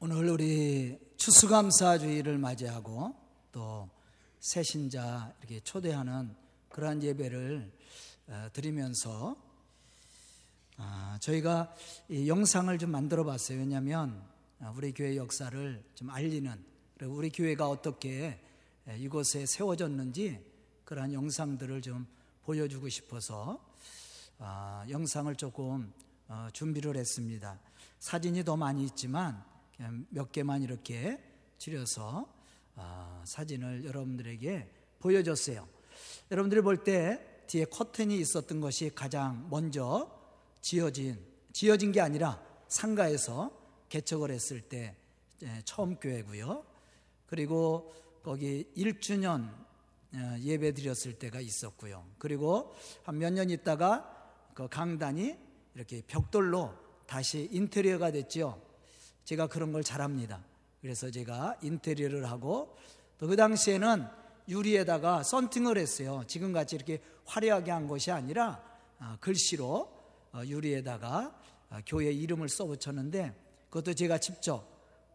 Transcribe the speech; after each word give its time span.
오늘 0.00 0.28
우리 0.28 0.96
추수감사주의를 1.16 2.38
맞이하고 2.38 3.16
또 3.50 3.90
새신자 4.38 5.34
이렇게 5.40 5.58
초대하는 5.58 6.36
그러한 6.68 7.02
예배를 7.02 7.72
어, 8.28 8.48
드리면서 8.52 9.36
아, 10.76 11.18
저희가 11.20 11.74
이 12.08 12.28
영상을 12.28 12.78
좀 12.78 12.92
만들어 12.92 13.24
봤어요. 13.24 13.58
왜냐하면 13.58 14.22
아, 14.60 14.72
우리 14.76 14.92
교회 14.92 15.16
역사를 15.16 15.84
좀 15.96 16.10
알리는 16.10 16.64
우리 17.02 17.30
교회가 17.30 17.68
어떻게 17.68 18.40
이곳에 18.98 19.46
세워졌는지 19.46 20.38
그러한 20.84 21.12
영상들을 21.12 21.82
좀 21.82 22.06
보여주고 22.44 22.88
싶어서 22.88 23.58
아, 24.38 24.86
영상을 24.88 25.34
조금 25.34 25.92
어, 26.28 26.46
준비를 26.52 26.96
했습니다. 26.96 27.58
사진이 27.98 28.44
더 28.44 28.56
많이 28.56 28.84
있지만 28.84 29.44
몇 30.10 30.32
개만 30.32 30.62
이렇게 30.62 31.22
줄여서 31.58 32.26
아, 32.76 33.22
사진을 33.24 33.84
여러분들에게 33.84 34.70
보여줬어요. 35.00 35.68
여러분들이 36.30 36.60
볼 36.62 36.84
때 36.84 37.24
뒤에 37.46 37.64
커튼이 37.64 38.18
있었던 38.20 38.60
것이 38.60 38.90
가장 38.94 39.46
먼저 39.50 40.10
지어진 40.60 41.18
지어진 41.52 41.92
게 41.92 42.00
아니라 42.00 42.42
상가에서 42.68 43.50
개척을 43.88 44.30
했을 44.30 44.60
때 44.60 44.96
처음 45.64 45.96
교회고요. 45.96 46.64
그리고 47.26 47.92
거기 48.22 48.70
1주년 48.76 49.50
어, 50.14 50.36
예배 50.40 50.72
드렸을 50.74 51.14
때가 51.18 51.40
있었고요. 51.40 52.04
그리고 52.18 52.74
한 53.04 53.16
몇 53.18 53.32
년 53.32 53.50
있다가 53.50 54.14
그 54.54 54.68
강단이 54.68 55.36
이렇게 55.74 56.02
벽돌로 56.06 56.74
다시 57.06 57.48
인테리어가 57.52 58.10
됐죠. 58.10 58.60
제가 59.28 59.46
그런 59.46 59.72
걸 59.72 59.84
잘합니다. 59.84 60.42
그래서 60.80 61.10
제가 61.10 61.58
인테리어를 61.60 62.30
하고 62.30 62.74
또 63.18 63.26
그 63.26 63.36
당시에는 63.36 64.06
유리에다가 64.48 65.22
썬팅을 65.22 65.76
했어요. 65.76 66.22
지금 66.26 66.54
같이 66.54 66.76
이렇게 66.76 67.02
화려하게 67.26 67.70
한 67.70 67.86
것이 67.86 68.10
아니라 68.10 68.64
아, 68.98 69.18
글씨로 69.20 69.92
어, 70.32 70.42
유리에다가 70.46 71.38
아, 71.68 71.82
교회 71.84 72.10
이름을 72.10 72.48
써 72.48 72.64
붙였는데 72.64 73.34
그것도 73.68 73.92
제가 73.92 74.16
직접 74.16 74.64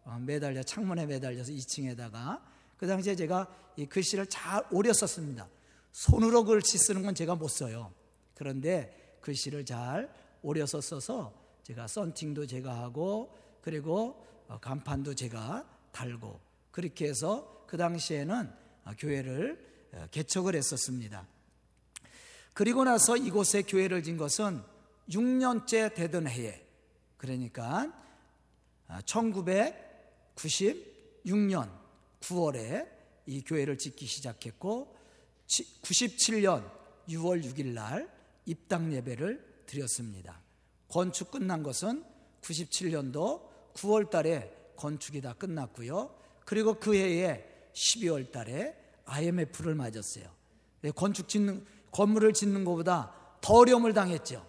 어, 0.04 0.20
매달려 0.20 0.62
창문에 0.62 1.08
매달려서 1.08 1.52
2층에다가 1.52 2.40
그 2.78 2.86
당시에 2.86 3.16
제가 3.16 3.48
이 3.78 3.88
글씨를 3.88 4.28
잘 4.28 4.64
오려 4.70 4.94
썼습니다. 4.94 5.50
손으로 5.92 6.44
글씨 6.44 6.78
쓰는 6.78 7.02
건 7.02 7.16
제가 7.16 7.34
못 7.34 7.48
써요. 7.48 7.92
그런데 8.36 9.18
글씨를 9.22 9.66
잘 9.66 10.14
오려서 10.44 10.82
써서 10.82 11.34
제가 11.64 11.88
썬팅도 11.88 12.46
제가 12.46 12.78
하고 12.78 13.43
그리고 13.64 14.24
어, 14.48 14.60
간판도 14.60 15.16
제가 15.16 15.68
달고 15.94 16.40
그렇게 16.72 17.08
해서 17.08 17.64
그 17.66 17.78
당시에는 17.78 18.52
어, 18.84 18.92
교회를 18.98 19.88
어, 19.94 20.06
개척을 20.12 20.54
했었습니다. 20.56 21.26
그리고 22.54 22.84
나서 22.84 23.16
이곳에 23.18 23.64
교회를 23.64 24.04
진 24.04 24.18
것은 24.18 24.62
6년째 25.10 25.96
되던 25.96 26.28
해에 26.28 26.68
그러니까 27.18 27.92
1996년 28.90 31.72
9월에 32.20 32.92
이 33.26 33.42
교회를 33.44 33.78
짓기 33.78 34.06
시작했고 34.06 34.94
97년 35.48 36.70
6월 37.08 37.42
6일 37.44 37.68
날 37.68 38.12
입당 38.46 38.92
예배를 38.94 39.64
드렸습니다. 39.66 40.42
건축 40.90 41.32
끝난 41.32 41.64
것은 41.64 42.04
97년도 42.42 43.53
9월 43.76 44.10
달에 44.10 44.52
건축이 44.76 45.22
다 45.22 45.34
끝났고요. 45.34 46.14
그리고 46.46 46.76
그 46.76 46.96
해에 46.96 47.44
12월 47.74 48.32
달에 48.32 48.76
IMF를 49.06 49.76
맞았어요. 49.76 50.26
네, 50.82 50.92
건축 50.92 51.28
짓는, 51.28 51.66
건물을 51.92 52.34
짓는 52.34 52.66
것보다 52.66 53.14
더 53.42 53.56
어려움을 53.56 53.94
당했죠. 53.94 54.46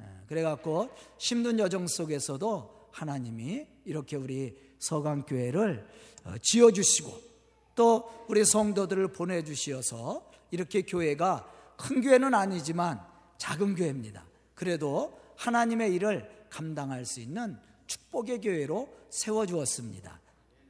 예, 0.00 0.04
그래갖고 0.26 0.90
힘든 1.18 1.58
여정 1.58 1.86
속에서도 1.86 2.88
하나님이 2.92 3.66
이렇게 3.84 4.16
우리 4.16 4.56
서강교회를 4.78 5.86
어, 6.24 6.34
지어주시고 6.42 7.30
또 7.74 8.26
우리 8.28 8.44
성도들을 8.44 9.08
보내주시어서 9.12 10.30
이렇게 10.50 10.82
교회가 10.82 11.48
큰 11.76 12.00
교회는 12.00 12.34
아니지만 12.34 13.00
작은 13.38 13.74
교회입니다. 13.74 14.26
그래도 14.54 15.18
하나님의 15.36 15.94
일을 15.94 16.46
감당할 16.50 17.06
수 17.06 17.20
있는 17.20 17.58
축복의 17.90 18.40
교회로 18.40 18.88
세워주었습니다. 19.10 20.20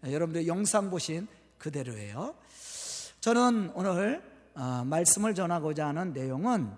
여러분들 0.05 0.47
영상 0.47 0.89
보신 0.89 1.29
그대로예요. 1.59 2.35
저는 3.21 3.73
오늘 3.75 4.23
어, 4.55 4.83
말씀을 4.87 5.35
전하고자 5.35 5.89
하는 5.89 6.15
내용은 6.15 6.73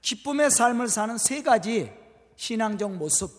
기쁨의 0.00 0.50
삶을 0.50 0.88
사는 0.88 1.18
세 1.18 1.42
가지 1.42 1.92
신앙적 2.36 2.96
모습 2.96 3.30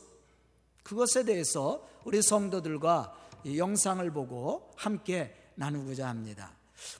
그것에 0.83 1.25
대해서 1.25 1.87
우리 2.03 2.21
성도들과 2.21 3.15
영상을 3.57 4.07
보고 4.11 4.71
함께 4.75 5.35
나누고자 5.55 6.07
합니다. 6.07 6.51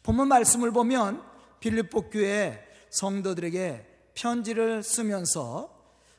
본문 0.01 0.27
말씀을 0.27 0.71
보면 0.71 1.23
빌립보 1.59 2.09
교회 2.09 2.65
성도들에게 2.89 3.85
편지를 4.15 4.81
쓰면서 4.81 5.69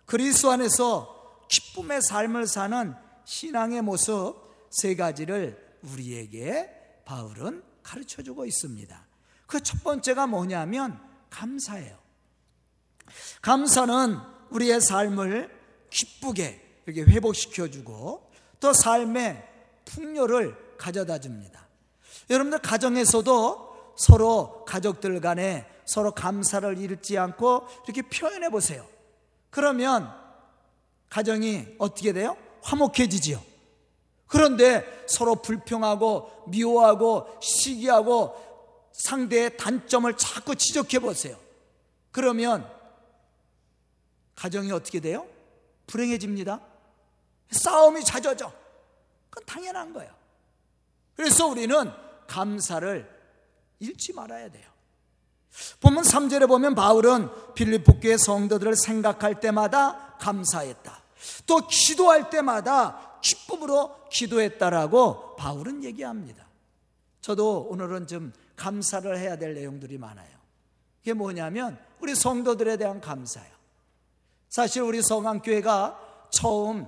그리스도 0.06 0.52
안에서 0.52 1.13
기쁨의 1.54 2.02
삶을 2.02 2.46
사는 2.46 2.94
신앙의 3.24 3.82
모습 3.82 4.34
세 4.70 4.96
가지를 4.96 5.78
우리에게 5.82 6.70
바울은 7.04 7.62
가르쳐 7.82 8.22
주고 8.22 8.44
있습니다. 8.44 9.06
그 9.46 9.60
첫 9.60 9.84
번째가 9.84 10.26
뭐냐면 10.26 10.98
감사예요. 11.30 11.96
감사는 13.42 14.18
우리의 14.50 14.80
삶을 14.80 15.50
기쁘게 15.90 16.80
이렇게 16.86 17.02
회복시켜 17.02 17.68
주고 17.70 18.30
또 18.58 18.72
삶의 18.72 19.46
풍요를 19.84 20.76
가져다 20.76 21.18
줍니다. 21.18 21.68
여러분들 22.30 22.58
가정에서도 22.60 23.94
서로 23.96 24.64
가족들 24.64 25.20
간에 25.20 25.70
서로 25.84 26.10
감사를 26.12 26.78
잃지 26.78 27.18
않고 27.18 27.68
이렇게 27.84 28.02
표현해 28.02 28.48
보세요. 28.48 28.84
그러면 29.50 30.23
가정이 31.14 31.76
어떻게 31.78 32.12
돼요? 32.12 32.36
화목해지지요. 32.62 33.40
그런데 34.26 35.04
서로 35.06 35.36
불평하고 35.36 36.46
미워하고 36.48 37.38
시기하고 37.40 38.34
상대의 38.92 39.56
단점을 39.56 40.12
자꾸 40.16 40.56
지적해 40.56 40.98
보세요. 40.98 41.38
그러면 42.10 42.68
가정이 44.34 44.72
어떻게 44.72 44.98
돼요? 44.98 45.24
불행해집니다. 45.86 46.60
싸움이 47.48 48.02
잦아져. 48.02 48.52
그건 49.30 49.46
당연한 49.46 49.92
거예요. 49.92 50.12
그래서 51.14 51.46
우리는 51.46 51.92
감사를 52.26 53.08
잃지 53.78 54.14
말아야 54.14 54.50
돼요. 54.50 54.68
보면 55.78 56.02
3절에 56.02 56.48
보면 56.48 56.74
바울은 56.74 57.54
빌립보 57.54 58.00
교회 58.00 58.16
성도들을 58.16 58.74
생각할 58.74 59.38
때마다 59.38 60.16
감사했다. 60.18 61.03
또 61.46 61.66
기도할 61.66 62.30
때마다 62.30 63.18
기쁨으로 63.20 64.08
기도했다라고 64.10 65.36
바울은 65.36 65.84
얘기합니다. 65.84 66.46
저도 67.20 67.66
오늘은 67.70 68.06
좀 68.06 68.32
감사를 68.56 69.18
해야 69.18 69.36
될 69.36 69.54
내용들이 69.54 69.98
많아요. 69.98 70.28
이게 71.02 71.12
뭐냐면 71.12 71.78
우리 72.00 72.14
성도들에 72.14 72.76
대한 72.76 73.00
감사예요. 73.00 73.54
사실 74.48 74.82
우리 74.82 75.02
성안교회가 75.02 76.28
처음 76.30 76.86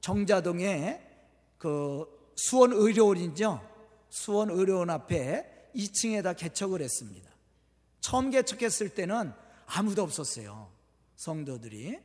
정자동에 0.00 1.00
그 1.58 2.06
수원 2.36 2.72
의료원이죠. 2.72 3.60
수원 4.10 4.50
의료원 4.50 4.90
앞에 4.90 5.70
2층에다 5.74 6.36
개척을 6.36 6.80
했습니다. 6.82 7.30
처음 8.00 8.30
개척했을 8.30 8.90
때는 8.90 9.32
아무도 9.66 10.02
없었어요. 10.02 10.70
성도들이. 11.16 11.98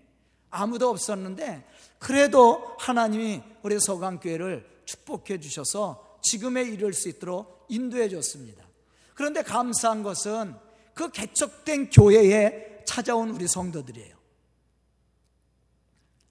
아무도 0.49 0.89
없었는데 0.89 1.67
그래도 1.99 2.75
하나님이 2.79 3.41
우리 3.61 3.79
서강교회를 3.79 4.83
축복해 4.85 5.39
주셔서 5.39 6.17
지금에 6.21 6.63
이를 6.63 6.93
수 6.93 7.09
있도록 7.09 7.65
인도해 7.69 8.09
줬습니다. 8.09 8.65
그런데 9.13 9.43
감사한 9.43 10.03
것은 10.03 10.55
그 10.93 11.11
개척된 11.11 11.89
교회에 11.89 12.83
찾아온 12.85 13.29
우리 13.29 13.47
성도들이에요. 13.47 14.17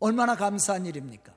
얼마나 0.01 0.37
감사한 0.37 0.87
일입니까? 0.87 1.33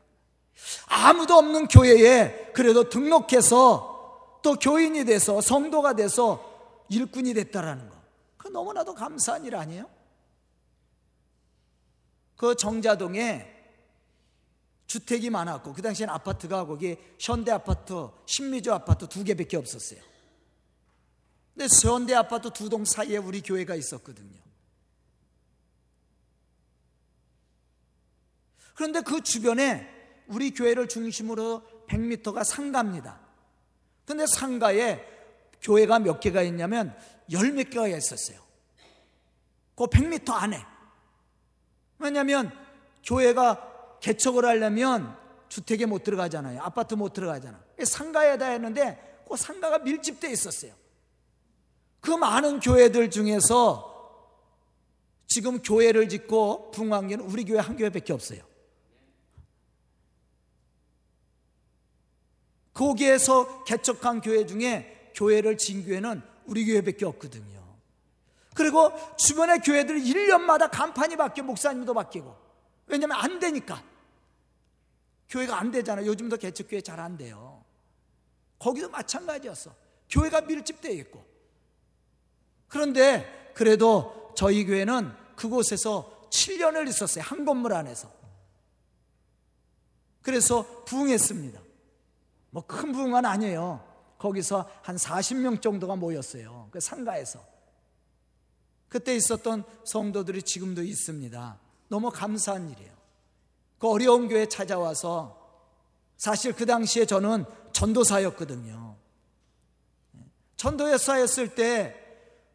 아무도 0.87 1.35
없는 1.35 1.67
교회에 1.67 2.51
그래도 2.53 2.89
등록해서 2.89 4.39
또 4.41 4.55
교인이 4.55 5.05
돼서 5.05 5.41
성도가 5.41 5.95
돼서 5.95 6.85
일꾼이 6.89 7.33
됐다라는 7.33 7.89
거. 7.89 7.95
그 8.37 8.47
너무나도 8.47 8.93
감사한 8.95 9.45
일 9.45 9.55
아니에요? 9.55 9.85
그 12.41 12.55
정자동에 12.55 13.45
주택이 14.88 15.29
많았고 15.29 15.73
그 15.73 15.83
당시엔 15.83 16.09
아파트가 16.09 16.65
거기 16.65 16.97
현대 17.19 17.51
아파트, 17.51 18.09
신미주 18.25 18.73
아파트 18.73 19.07
두 19.07 19.23
개밖에 19.23 19.57
없었어요. 19.57 20.01
근데 21.53 21.67
현대 21.83 22.15
아파트 22.15 22.49
두 22.49 22.67
동 22.67 22.83
사이에 22.83 23.17
우리 23.17 23.41
교회가 23.41 23.75
있었거든요. 23.75 24.41
그런데 28.73 29.01
그 29.01 29.21
주변에 29.21 29.88
우리 30.25 30.49
교회를 30.51 30.88
중심으로 30.88 31.61
100m가 31.89 32.43
상가입니다. 32.43 33.19
근데 34.03 34.25
상가에 34.25 35.05
교회가 35.61 35.99
몇 35.99 36.19
개가 36.19 36.41
있냐면 36.41 36.97
열 37.31 37.51
몇 37.51 37.69
개가 37.69 37.88
있었어요. 37.88 38.41
그 39.75 39.85
100m 39.85 40.31
안에. 40.31 40.80
왜냐하면 42.01 42.51
교회가 43.03 44.00
개척을 44.01 44.45
하려면 44.45 45.15
주택에 45.50 45.86
못 45.86 46.03
들어가잖아요. 46.03 46.62
아파트 46.62 46.95
못 46.95 47.13
들어가잖아. 47.13 47.62
상가에다 47.83 48.48
했는데 48.48 49.24
그 49.30 49.38
상가가 49.38 49.80
밀집되어 49.80 50.31
있었어요. 50.31 50.74
그 52.00 52.12
많은 52.12 52.59
교회들 52.59 53.12
중에서 53.12 53.89
지금 55.27 55.62
교회를 55.62 56.09
짓고 56.09 56.71
부흥한 56.71 57.07
게 57.07 57.15
우리 57.15 57.45
교회 57.45 57.59
한 57.59 57.77
교회밖에 57.77 58.12
없어요. 58.12 58.42
거기에서 62.74 63.63
개척한 63.63 64.21
교회 64.21 64.45
중에 64.45 65.12
교회를 65.15 65.57
진 65.57 65.86
교회는 65.86 66.21
우리 66.45 66.65
교회밖에 66.65 67.06
없거든요. 67.06 67.60
그리고 68.53 68.92
주변의 69.18 69.59
교회들 69.59 70.00
1년마다 70.00 70.69
간판이 70.71 71.15
바뀌고 71.15 71.48
목사님도 71.48 71.94
바뀌고 71.94 72.36
왜냐면 72.88 73.18
안 73.18 73.39
되니까 73.39 73.81
교회가 75.30 75.57
안 75.57 75.71
되잖아요. 75.71 76.06
요즘도 76.06 76.38
개척교회 76.38 76.81
잘 76.81 77.00
안 77.00 77.18
돼요. 77.18 77.63
거기도 78.59 78.89
마찬가지였어. 78.89 79.74
교회가 80.09 80.42
밀집되어 80.42 80.92
있고 80.92 81.24
그런데 82.68 83.51
그래도 83.56 84.33
저희 84.36 84.65
교회는 84.65 85.12
그곳에서 85.36 86.27
7년을 86.30 86.88
있었어요. 86.89 87.24
한 87.24 87.45
건물 87.45 87.74
안에서. 87.74 88.12
그래서 90.21 90.83
부흥했습니다. 90.86 91.59
뭐 92.51 92.63
큰 92.68 92.92
부흥은 92.92 93.25
아니에요. 93.25 93.88
거기서 94.18 94.69
한 94.83 94.95
40명 94.98 95.62
정도가 95.62 95.95
모였어요. 95.95 96.68
그 96.71 96.80
상가에서. 96.80 97.39
그때 98.91 99.15
있었던 99.15 99.63
성도들이 99.85 100.43
지금도 100.43 100.83
있습니다. 100.83 101.59
너무 101.88 102.11
감사한 102.11 102.69
일이에요. 102.71 102.91
그 103.79 103.88
어려운 103.88 104.27
교회 104.27 104.45
찾아와서 104.47 105.39
사실 106.17 106.51
그 106.51 106.65
당시에 106.65 107.05
저는 107.05 107.45
전도사였거든요. 107.71 108.97
전도사였을 110.57 111.55
때 111.55 111.95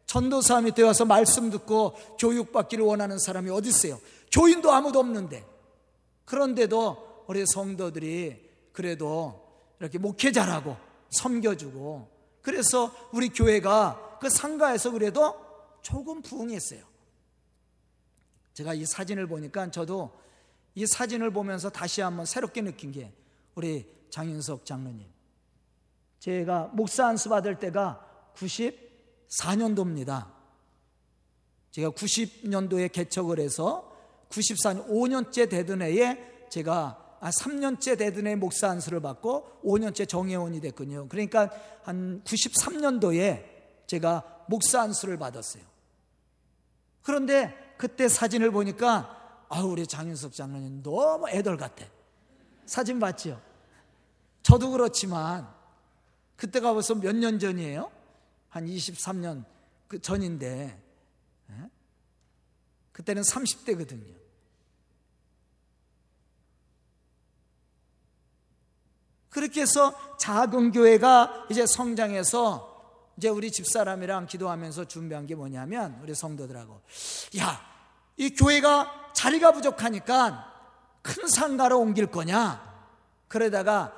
전도사 0.05 0.61
밑에 0.61 0.83
와서 0.83 1.05
말씀 1.05 1.49
듣고 1.49 1.95
교육받기를 2.19 2.85
원하는 2.85 3.17
사람이 3.17 3.49
어디 3.49 3.69
있어요? 3.69 3.99
교인도 4.31 4.71
아무도 4.71 4.99
없는데. 4.99 5.43
그런데도 6.25 7.25
우리 7.27 7.45
성도들이 7.47 8.47
그래도 8.73 9.43
이렇게 9.79 9.97
목회자라고 9.97 10.77
섬겨주고 11.09 12.09
그래서 12.43 12.91
우리 13.11 13.29
교회가 13.29 14.19
그 14.21 14.29
상가에서 14.29 14.91
그래도 14.91 15.46
조금 15.81 16.21
부흥했어요. 16.21 16.83
제가 18.53 18.73
이 18.73 18.85
사진을 18.85 19.27
보니까 19.27 19.69
저도 19.71 20.11
이 20.75 20.85
사진을 20.85 21.31
보면서 21.31 21.69
다시 21.69 22.01
한번 22.01 22.25
새롭게 22.25 22.61
느낀 22.61 22.91
게 22.91 23.11
우리 23.55 23.85
장윤석 24.09 24.65
장로님. 24.65 25.05
제가 26.19 26.71
목사 26.73 27.07
안수 27.07 27.29
받을 27.29 27.59
때가 27.59 28.33
94년도입니다. 28.35 30.31
제가 31.71 31.89
90년도에 31.91 32.91
개척을 32.91 33.39
해서 33.39 33.95
94년 34.29 34.87
5년째 34.87 35.49
되던 35.49 35.81
해에 35.81 36.47
제가 36.49 37.03
아, 37.19 37.29
3년째 37.31 37.97
되던 37.97 38.27
해 38.27 38.35
목사 38.35 38.69
안수를 38.69 38.99
받고 39.01 39.61
5년째 39.63 40.07
정회원이 40.07 40.61
됐군요. 40.61 41.07
그러니까 41.09 41.49
한 41.83 42.21
93년도에 42.23 43.43
제가 43.87 44.36
목사 44.47 44.81
안수를 44.81 45.17
받았어요. 45.17 45.63
그런데 47.03 47.75
그때 47.77 48.09
사진을 48.09 48.51
보니까 48.51 49.45
아 49.49 49.61
우리 49.61 49.85
장윤석 49.87 50.33
장로님 50.33 50.83
너무 50.83 51.29
애들 51.29 51.57
같아. 51.57 51.85
사진 52.65 52.99
봤지요? 52.99 53.39
저도 54.43 54.71
그렇지만 54.71 55.47
그때가 56.35 56.73
벌써 56.73 56.95
몇 56.95 57.15
년 57.15 57.39
전이에요? 57.39 57.91
한 58.49 58.65
23년 58.65 59.45
그 59.87 59.99
전인데 60.01 60.81
예? 61.49 61.69
그때는 62.91 63.21
30대거든요. 63.21 64.15
그렇게 69.29 69.61
해서 69.61 69.93
작은 70.17 70.71
교회가 70.71 71.47
이제 71.51 71.65
성장해서 71.67 72.76
이제 73.17 73.29
우리 73.29 73.51
집사람이랑 73.51 74.27
기도하면서 74.27 74.85
준비한 74.85 75.25
게 75.25 75.33
뭐냐면 75.35 75.99
우리 76.03 76.13
성도들하고 76.13 76.81
야, 77.39 77.61
이 78.15 78.29
교회가 78.29 79.11
자리가 79.13 79.51
부족하니까 79.53 80.53
큰 81.01 81.27
상가로 81.27 81.79
옮길 81.79 82.07
거냐? 82.07 82.63
그러다가 83.27 83.93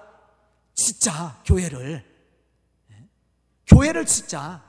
진짜 0.74 1.42
교회를 1.45 2.06
예? 2.92 3.06
교회를 3.68 4.06
짓자. 4.06 4.63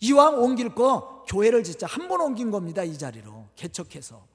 이왕 0.00 0.38
옮길 0.42 0.74
거 0.74 1.24
교회를 1.28 1.64
짓자. 1.64 1.86
한 1.86 2.08
번 2.08 2.20
옮긴 2.20 2.50
겁니다. 2.50 2.84
이 2.84 2.98
자리로 2.98 3.46
개척해서. 3.56 4.26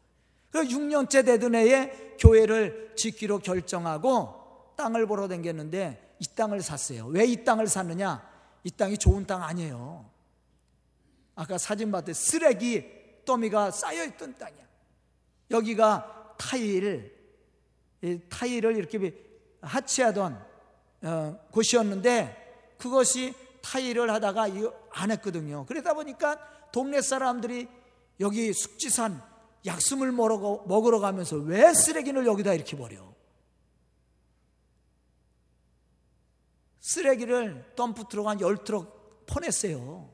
그 0.50 0.64
6년째 0.64 1.24
되던 1.26 1.56
해에 1.56 2.16
교회를 2.20 2.94
짓기로 2.98 3.40
결정하고 3.40 4.74
땅을 4.76 5.06
보러 5.06 5.28
댕겼는데 5.28 6.16
이 6.20 6.26
땅을 6.36 6.62
샀어요. 6.62 7.06
왜 7.08 7.26
이 7.26 7.44
땅을 7.46 7.68
샀느냐? 7.68 8.31
이 8.64 8.72
땅이 8.72 8.98
좋은 8.98 9.26
땅 9.26 9.44
아니에요. 9.44 10.10
아까 11.36 11.58
사진 11.58 11.92
때 12.04 12.14
쓰레기 12.14 12.86
더미가 13.26 13.72
쌓여있던 13.72 14.38
땅이야. 14.38 14.68
여기가 15.52 16.36
타일, 16.38 17.16
타일을 18.30 18.78
이렇게 18.78 19.14
하치하던 19.62 20.46
어, 21.04 21.40
곳이었는데 21.52 22.76
그것이 22.78 23.34
타일을 23.62 24.12
하다가 24.12 24.48
안 24.92 25.12
했거든요. 25.12 25.66
그러다 25.66 25.94
보니까 25.94 26.40
동네 26.72 27.02
사람들이 27.02 27.68
여기 28.20 28.54
숙지산 28.54 29.22
약숨을 29.66 30.12
먹으러 30.12 31.00
가면서 31.00 31.36
왜 31.38 31.74
쓰레기를 31.74 32.26
여기다 32.26 32.54
이렇게 32.54 32.76
버려? 32.78 33.11
쓰레기를 36.82 37.74
덤프 37.76 38.06
트럭 38.10 38.28
한 38.28 38.42
열 38.42 38.64
트럭 38.64 39.26
퍼냈어요. 39.28 40.10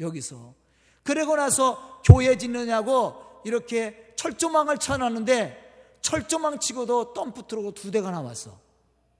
여기서. 0.00 0.54
그러고 1.02 1.36
나서 1.36 2.00
교회 2.04 2.36
짓느냐고 2.38 3.14
이렇게 3.44 4.14
철조망을 4.16 4.78
쳐놨는데 4.78 5.98
철조망 6.02 6.60
치고도 6.60 7.14
덤프 7.14 7.46
트럭 7.46 7.74
두 7.74 7.90
대가 7.90 8.10
나왔어. 8.10 8.58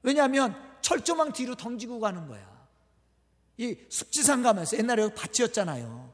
왜냐하면 0.03 0.55
철조망 0.83 1.33
뒤로 1.33 1.55
던지고 1.55 2.01
가는 2.01 2.27
거야. 2.29 2.55
이 3.57 3.77
숙지산 3.89 4.43
가면서 4.43 4.77
옛날에 4.77 5.09
밭이었잖아요. 5.15 6.13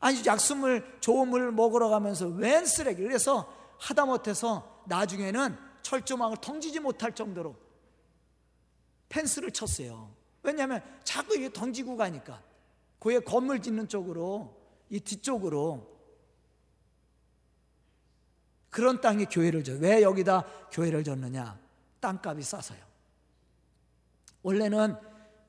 아니 0.00 0.24
약수물 0.26 0.98
좋은 1.00 1.28
물 1.28 1.50
먹으러 1.52 1.88
가면서 1.88 2.26
웬 2.26 2.66
쓰레기 2.66 3.02
그래서 3.02 3.50
하다못해서 3.78 4.82
나중에는 4.86 5.56
철조망을 5.82 6.36
던지지 6.40 6.80
못할 6.80 7.14
정도로 7.14 7.56
펜스를 9.08 9.50
쳤어요. 9.50 10.14
왜냐하면 10.42 10.82
자꾸 11.04 11.36
이게 11.36 11.52
던지고 11.52 11.96
가니까 11.96 12.42
고에 12.98 13.20
건물 13.20 13.60
짓는 13.60 13.88
쪽으로 13.88 14.56
이 14.90 15.00
뒤쪽으로 15.00 15.96
그런 18.70 19.00
땅에 19.00 19.24
교회를 19.24 19.64
줘. 19.64 19.72
왜 19.74 20.02
여기다 20.02 20.44
교회를 20.70 21.02
줬느냐? 21.02 21.58
땅값이 22.00 22.42
싸서요. 22.42 22.78
원래는 24.42 24.96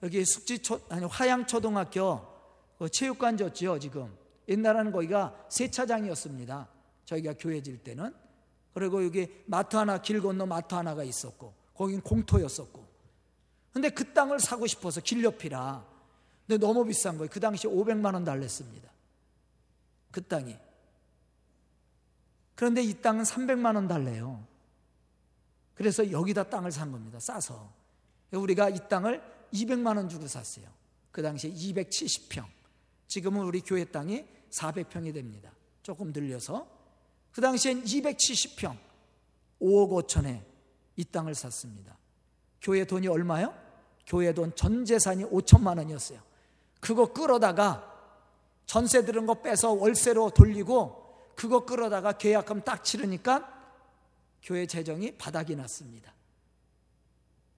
여기 0.02 0.24
숙지 0.26 0.60
초 0.60 0.80
아니 0.90 1.06
화양 1.06 1.46
초등학교 1.46 2.26
그 2.78 2.90
체육관 2.90 3.38
줬죠 3.38 3.80
지금 3.80 4.16
옛날에는 4.48 4.92
거기가 4.92 5.46
세차장이었습니다. 5.50 6.70
저희가 7.06 7.34
교회 7.38 7.62
질 7.62 7.78
때는 7.78 8.14
그리고 8.74 9.04
여기 9.04 9.28
마트 9.46 9.76
하나 9.76 10.02
길 10.02 10.22
건너 10.22 10.46
마트 10.46 10.76
하나가 10.76 11.04
있었고 11.04 11.54
거긴 11.74 12.02
공터였었고 12.02 12.87
근데 13.78 13.90
그 13.90 14.12
땅을 14.12 14.40
사고 14.40 14.66
싶어서 14.66 15.02
길 15.02 15.24
옆이라. 15.24 15.86
근데 16.48 16.58
너무 16.58 16.84
비싼 16.84 17.16
거예요. 17.20 17.30
그 17.32 17.40
당시 17.40 17.68
500만 17.68 18.16
원 18.16 18.24
달랬습니다. 18.24 18.90
그 20.10 20.26
땅이. 20.26 20.58
그런데 22.56 22.82
이 22.82 23.00
땅은 23.00 23.24
300만 23.24 23.76
원 23.76 23.88
달래요. 23.88 24.44
그래서 25.76 26.10
여기다 26.10 26.46
땅을 26.46 26.72
산 26.72 26.92
겁니다. 26.92 27.20
싸서. 27.20 27.72
우리가 28.32 28.70
이 28.70 28.80
땅을 28.90 29.22
200만 29.54 29.96
원 29.96 30.10
주고 30.10 30.28
샀어요. 30.28 30.66
그 31.12 31.22
당시에 31.22 31.52
270평. 31.52 32.48
지금은 33.06 33.44
우리 33.44 33.62
교회 33.62 33.86
땅이 33.86 34.26
400평이 34.50 35.14
됩니다. 35.14 35.52
조금 35.84 36.12
늘려서. 36.12 36.68
그 37.32 37.42
당시엔 37.42 37.84
270평, 37.84 38.76
5억 39.62 40.08
5천에 40.08 40.44
이 40.96 41.04
땅을 41.04 41.36
샀습니다. 41.36 41.96
교회 42.60 42.84
돈이 42.84 43.08
얼마요? 43.08 43.67
교회 44.08 44.34
돈 44.34 44.56
전 44.56 44.86
재산이 44.86 45.26
5천만 45.26 45.78
원이었어요. 45.78 46.20
그거 46.80 47.12
끌어다가 47.12 47.94
전세 48.66 49.04
들은 49.04 49.26
거 49.26 49.36
빼서 49.36 49.74
월세로 49.74 50.32
돌리고 50.32 51.34
그거 51.36 51.66
끌어다가 51.66 52.14
계약금 52.14 52.62
딱 52.62 52.84
치르니까 52.84 53.54
교회 54.42 54.66
재정이 54.66 55.18
바닥이 55.18 55.56
났습니다. 55.56 56.14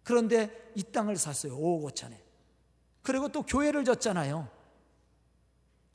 그런데 0.03 0.71
이 0.75 0.81
땅을 0.81 1.17
샀어요. 1.17 1.55
5억 1.55 1.93
5천에. 1.93 2.17
그리고 3.03 3.29
또 3.29 3.43
교회를 3.43 3.85
졌잖아요. 3.85 4.49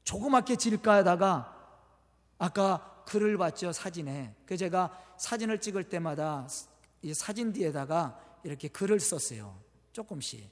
조그맣게 0.05 0.57
질까 0.57 0.97
하다가 0.97 1.51
아까 2.39 3.03
글을 3.07 3.37
봤죠 3.39 3.73
사진에. 3.73 4.35
그 4.47 4.57
제가 4.57 5.03
사진을 5.17 5.61
찍을 5.61 5.89
때마다 5.89 6.47
이 7.03 7.13
사진 7.13 7.53
뒤에다가 7.53 8.21
이렇게 8.45 8.69
글을 8.69 9.01
썼어요. 9.01 9.64
조금씩. 9.95 10.51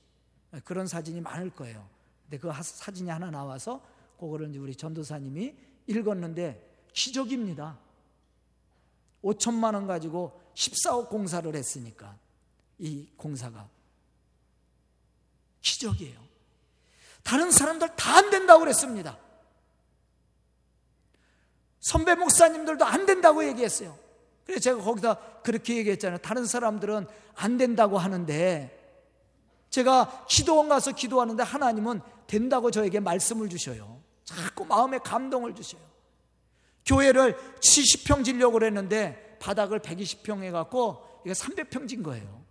그런 0.64 0.86
사진이 0.86 1.20
많을 1.20 1.50
거예요. 1.50 1.86
근데 2.24 2.38
그 2.38 2.50
사진이 2.62 3.10
하나 3.10 3.30
나와서 3.30 3.84
그거를 4.18 4.56
우리 4.56 4.74
전도사님이 4.74 5.54
읽었는데 5.86 6.86
기적입니다. 6.92 7.78
5천만 9.22 9.74
원 9.74 9.86
가지고 9.86 10.40
14억 10.54 11.08
공사를 11.08 11.54
했으니까 11.54 12.16
이 12.78 13.06
공사가 13.16 13.68
기적이에요. 15.60 16.20
다른 17.22 17.50
사람들 17.50 17.94
다 17.96 18.12
안 18.12 18.30
된다고 18.30 18.60
그랬습니다. 18.60 19.18
선배 21.80 22.14
목사님들도 22.14 22.84
안 22.84 23.06
된다고 23.06 23.44
얘기했어요. 23.44 23.98
그래서 24.44 24.60
제가 24.60 24.82
거기다 24.82 25.14
그렇게 25.42 25.76
얘기했잖아요. 25.76 26.18
다른 26.18 26.44
사람들은 26.46 27.06
안 27.34 27.56
된다고 27.56 27.98
하는데 27.98 28.81
제가 29.72 30.26
기도원 30.28 30.68
가서 30.68 30.92
기도하는데 30.92 31.42
하나님은 31.42 32.02
된다고 32.26 32.70
저에게 32.70 33.00
말씀을 33.00 33.48
주셔요. 33.48 34.02
자꾸 34.22 34.66
마음에 34.66 34.98
감동을 34.98 35.54
주셔요. 35.54 35.80
교회를 36.84 37.36
70평 37.60 38.22
지려고 38.22 38.58
그랬는데 38.58 39.38
바닥을 39.40 39.80
120평 39.80 40.42
해갖고 40.42 41.22
이게 41.24 41.32
300평 41.32 41.88
진 41.88 42.02
거예요. 42.02 42.44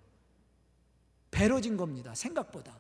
배로 1.30 1.62
진 1.62 1.78
겁니다. 1.78 2.16
생각보다. 2.16 2.76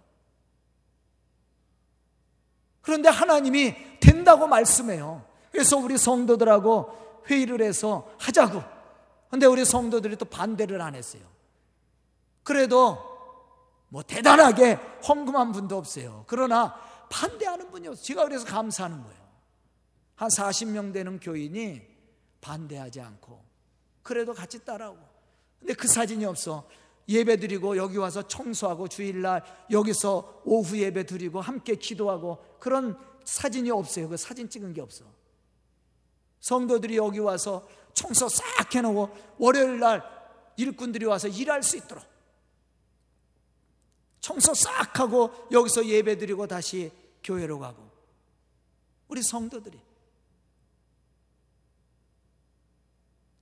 그런데 2.81 3.09
하나님이 3.09 3.99
된다고 3.99 4.47
말씀해요. 4.47 5.23
그래서 5.51 5.77
우리 5.77 5.99
성도들하고 5.99 7.23
회의를 7.29 7.61
해서 7.61 8.11
하자고. 8.17 8.63
근데 9.29 9.45
우리 9.45 9.65
성도들이 9.65 10.15
또 10.15 10.25
반대를 10.25 10.81
안 10.81 10.95
했어요. 10.95 11.21
그래도 12.41 13.10
뭐 13.91 14.01
대단하게 14.01 14.75
헌금한 15.07 15.51
분도 15.51 15.77
없어요. 15.77 16.23
그러나 16.27 16.73
반대하는 17.09 17.69
분이 17.71 17.89
없어요. 17.89 18.03
제가 18.03 18.23
그래서 18.23 18.45
감사하는 18.45 19.03
거예요. 19.03 19.21
한 20.15 20.29
40명 20.29 20.93
되는 20.93 21.19
교인이 21.19 21.81
반대하지 22.39 23.01
않고 23.01 23.43
그래도 24.01 24.33
같이 24.33 24.63
따라오고 24.63 24.99
근데 25.59 25.73
그 25.73 25.87
사진이 25.87 26.23
없어 26.25 26.67
예배 27.09 27.37
드리고 27.37 27.75
여기 27.75 27.97
와서 27.97 28.25
청소하고 28.27 28.87
주일날 28.87 29.43
여기서 29.69 30.41
오후 30.45 30.77
예배 30.77 31.05
드리고 31.05 31.41
함께 31.41 31.75
기도하고 31.75 32.37
그런 32.59 32.97
사진이 33.25 33.71
없어요 33.71 34.09
그 34.09 34.17
사진 34.17 34.49
찍은 34.49 34.73
게 34.73 34.81
없어 34.81 35.05
성도들이 36.39 36.97
여기 36.97 37.19
와서 37.19 37.67
청소 37.93 38.29
싹 38.29 38.73
해놓고 38.73 39.09
월요일 39.37 39.79
날 39.79 40.03
일꾼들이 40.55 41.05
와서 41.05 41.27
일할 41.27 41.63
수 41.63 41.77
있도록 41.77 42.10
청소 44.21 44.53
싹 44.53 44.99
하고 44.99 45.31
여기서 45.51 45.85
예배 45.87 46.17
드리고 46.17 46.47
다시 46.47 46.91
교회로 47.23 47.59
가고 47.59 47.89
우리 49.07 49.21
성도들이 49.21 49.79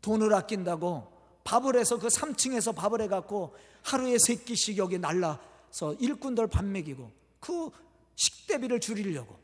돈을 0.02 0.34
아낀다고 0.34 1.12
밥을 1.44 1.78
해서 1.78 2.00
그 2.00 2.08
3층에서 2.08 2.76
밥을 2.76 3.02
해갖고 3.02 3.56
하루에 3.84 4.18
세 4.18 4.36
끼씩 4.36 4.78
여기 4.78 4.98
날라서 4.98 5.96
일꾼들 6.00 6.48
밥 6.48 6.64
먹이고 6.66 7.12
그 7.40 7.70
식대비를 8.16 8.80
줄이려고 8.80 9.38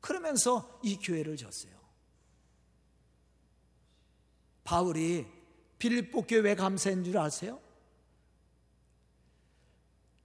그러면서 0.00 0.78
이 0.82 0.96
교회를 0.98 1.36
졌어요. 1.36 1.72
바울이 4.64 5.26
빌립보 5.78 6.22
교회 6.26 6.40
왜 6.40 6.54
감사한 6.54 7.04
줄 7.04 7.16
아세요? 7.16 7.63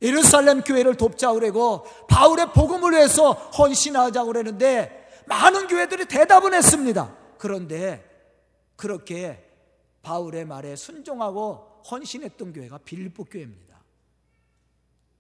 예루살렘 0.02 0.62
교회를 0.62 0.96
돕자 0.96 1.34
그러고 1.34 1.86
바울의 2.08 2.54
복음을 2.54 2.92
위해서 2.92 3.32
헌신하자고 3.32 4.28
그러는데 4.28 5.08
많은 5.28 5.68
교회들이 5.68 6.06
대답은 6.06 6.54
했습니다. 6.54 7.16
그런데 7.38 8.06
그렇게 8.76 9.46
바울의 10.02 10.46
말에 10.46 10.76
순종하고 10.76 11.82
헌신했던 11.90 12.54
교회가 12.54 12.80
빌립보 12.80 13.26
교회입니다. 13.26 13.80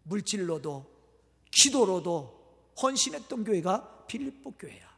물질로도 0.04 0.86
기도로도 1.52 2.40
헌신했던 2.82 3.44
교회가 3.44 4.06
빌립보 4.08 4.52
교회야. 4.52 4.90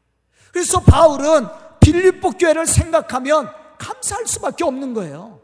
그래서 0.51 0.79
바울은 0.79 1.47
빌립보 1.79 2.31
교회를 2.31 2.67
생각하면 2.67 3.51
감사할 3.77 4.27
수밖에 4.27 4.63
없는 4.63 4.93
거예요. 4.93 5.41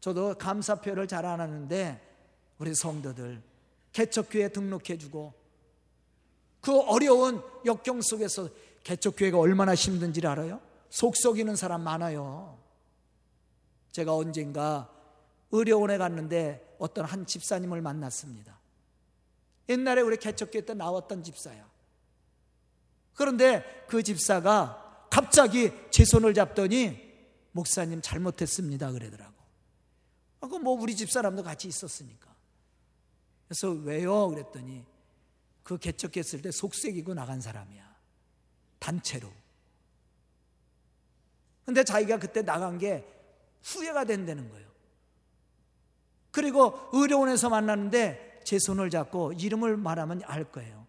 저도 0.00 0.36
감사표를 0.38 1.08
잘안 1.08 1.40
하는데 1.40 2.05
우리 2.58 2.74
성도들 2.74 3.42
개척교회 3.92 4.48
등록해주고 4.48 5.32
그 6.60 6.80
어려운 6.80 7.42
역경 7.64 8.00
속에서 8.02 8.48
개척교회가 8.82 9.38
얼마나 9.38 9.74
힘든지를 9.74 10.28
알아요? 10.30 10.60
속 10.90 11.16
썩이는 11.16 11.56
사람 11.56 11.82
많아요. 11.82 12.58
제가 13.92 14.14
언젠가 14.14 14.92
의료원에 15.50 15.98
갔는데 15.98 16.76
어떤 16.78 17.04
한 17.04 17.26
집사님을 17.26 17.80
만났습니다. 17.80 18.58
옛날에 19.68 20.02
우리 20.02 20.16
개척교회 20.16 20.64
때 20.64 20.74
나왔던 20.74 21.22
집사야. 21.22 21.68
그런데 23.14 23.84
그 23.88 24.02
집사가 24.02 25.06
갑자기 25.10 25.72
제 25.90 26.04
손을 26.04 26.34
잡더니 26.34 27.06
목사님 27.52 28.02
잘못했습니다 28.02 28.92
그러더라고. 28.92 29.34
아, 30.40 30.48
그뭐 30.48 30.74
우리 30.80 30.94
집 30.94 31.10
사람도 31.10 31.42
같이 31.42 31.68
있었으니까. 31.68 32.35
그래서 33.48 33.70
왜요? 33.70 34.28
그랬더니 34.28 34.84
그 35.62 35.78
개척했을 35.78 36.42
때 36.42 36.50
속색이고 36.50 37.14
나간 37.14 37.40
사람이야. 37.40 37.96
단체로. 38.78 39.32
근데 41.64 41.82
자기가 41.82 42.18
그때 42.18 42.42
나간 42.42 42.78
게 42.78 43.04
후회가 43.62 44.04
된다는 44.04 44.48
거예요. 44.50 44.66
그리고 46.30 46.78
의료원에서 46.92 47.48
만났는데 47.48 48.42
제 48.44 48.58
손을 48.58 48.90
잡고 48.90 49.32
이름을 49.32 49.76
말하면 49.76 50.22
알 50.24 50.44
거예요. 50.44 50.86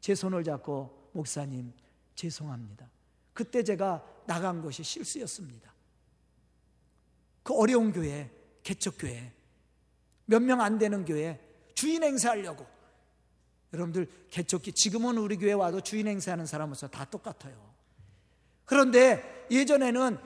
제 0.00 0.14
손을 0.14 0.44
잡고 0.44 1.10
목사님 1.12 1.72
죄송합니다. 2.14 2.90
그때 3.32 3.62
제가 3.62 4.04
나간 4.26 4.60
것이 4.60 4.82
실수였습니다. 4.82 5.72
그 7.42 7.54
어려운 7.54 7.92
교회, 7.92 8.30
개척교회, 8.62 9.32
몇 10.26 10.42
명 10.42 10.60
안 10.60 10.78
되는 10.78 11.04
교회 11.06 11.40
주인 11.78 12.02
행사하려고 12.02 12.66
여러분들 13.72 14.10
개척기 14.30 14.72
지금은 14.72 15.16
우리 15.16 15.36
교회 15.36 15.52
와도 15.52 15.80
주인 15.80 16.08
행사하는 16.08 16.44
사람으로서 16.44 16.88
다 16.88 17.04
똑같아요. 17.04 17.54
그런데 18.64 19.46
예전에는 19.48 20.18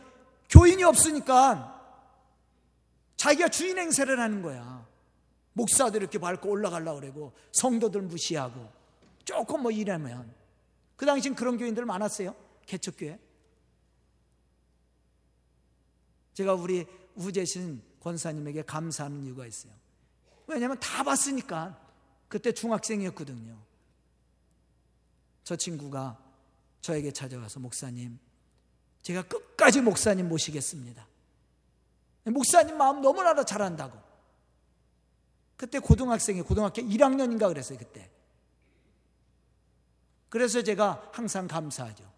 교인이 0.48 0.82
없으니까 0.82 1.78
자기가 3.18 3.48
주인 3.48 3.76
행세를 3.76 4.18
하는 4.18 4.40
거야. 4.40 4.88
목사들 5.52 6.00
이렇게 6.00 6.18
밟고 6.18 6.48
올라가려고 6.48 7.00
그러고 7.00 7.32
성도들 7.52 8.00
무시하고 8.00 8.72
조금 9.26 9.60
뭐 9.60 9.70
일하면 9.70 10.34
그 10.96 11.04
당시엔 11.04 11.34
그런 11.34 11.58
교인들 11.58 11.84
많았어요. 11.84 12.34
개척교회. 12.64 13.20
제가 16.32 16.54
우리 16.54 16.86
우재신 17.14 17.82
권사님에게 18.00 18.62
감사하는 18.62 19.22
이유가 19.24 19.46
있어요. 19.46 19.81
왜냐하면 20.46 20.78
다 20.80 21.02
봤으니까 21.02 21.78
그때 22.28 22.52
중학생이었거든요. 22.52 23.56
저 25.44 25.56
친구가 25.56 26.18
저에게 26.80 27.12
찾아와서 27.12 27.60
목사님 27.60 28.18
제가 29.02 29.22
끝까지 29.22 29.80
목사님 29.80 30.28
모시겠습니다. 30.28 31.06
목사님 32.24 32.76
마음 32.76 33.00
너무나도 33.00 33.44
잘한다고. 33.44 33.98
그때 35.56 35.78
고등학생이 35.78 36.42
고등학교 36.42 36.82
1학년인가 36.82 37.48
그랬어요, 37.48 37.78
그때. 37.78 38.10
그래서 40.28 40.62
제가 40.62 41.10
항상 41.12 41.46
감사하죠. 41.46 42.10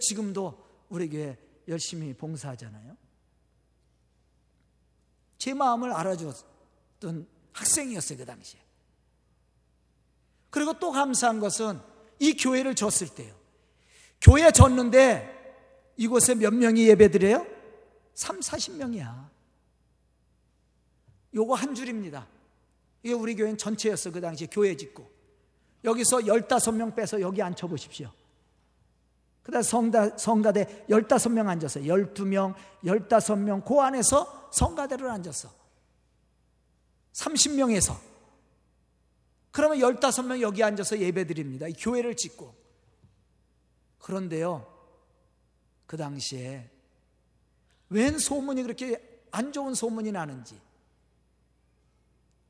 지금도 0.00 0.86
우리 0.88 1.08
교회 1.08 1.36
열심히 1.66 2.14
봉사하잖아요. 2.14 2.96
제 5.38 5.54
마음을 5.54 5.92
알아주었던 5.92 7.26
학생이었어요, 7.52 8.18
그 8.18 8.24
당시에. 8.26 8.60
그리고 10.50 10.78
또 10.78 10.90
감사한 10.90 11.40
것은 11.40 11.80
이 12.18 12.34
교회를 12.34 12.74
졌을 12.74 13.08
때요. 13.08 13.34
교회 14.20 14.50
졌는데 14.50 15.36
이곳에 15.96 16.34
몇 16.34 16.52
명이 16.52 16.88
예배 16.88 17.10
드려요? 17.10 17.46
3, 18.14 18.40
40명이야. 18.40 19.28
요거 21.34 21.54
한 21.54 21.74
줄입니다. 21.74 22.26
이게 23.02 23.14
우리 23.14 23.36
교회는 23.36 23.58
전체였어, 23.58 24.10
그 24.10 24.20
당시에 24.20 24.48
교회 24.50 24.76
짓고. 24.76 25.08
여기서 25.84 26.18
15명 26.18 26.96
빼서 26.96 27.20
여기 27.20 27.40
앉혀보십시오. 27.40 28.10
그 29.44 29.52
다음 29.52 29.62
성가, 29.62 30.16
성가대 30.18 30.86
15명 30.90 31.48
앉았어요. 31.48 31.84
12명, 31.84 32.54
15명, 32.84 33.64
그 33.64 33.80
안에서 33.80 34.37
성가대를 34.50 35.10
앉았어. 35.10 35.50
30명에서. 37.12 37.96
그러면 39.50 39.78
15명 39.78 40.40
여기 40.40 40.62
앉아서 40.62 40.98
예배 40.98 41.26
드립니다. 41.26 41.66
교회를 41.78 42.16
짓고. 42.16 42.54
그런데요, 43.98 44.66
그 45.86 45.96
당시에 45.96 46.70
웬 47.90 48.18
소문이 48.18 48.62
그렇게 48.62 49.22
안 49.30 49.52
좋은 49.52 49.74
소문이 49.74 50.12
나는지. 50.12 50.58